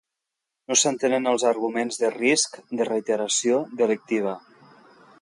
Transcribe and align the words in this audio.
No 0.71 0.77
s'entenen 0.83 1.31
els 1.33 1.45
arguments 1.51 2.01
de 2.05 2.11
"risc 2.15 2.59
de 2.81 2.91
reiteració 2.91 3.63
delictiva". 3.83 4.39